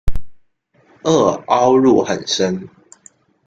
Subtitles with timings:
[1.03, 2.67] 萼凹入很深。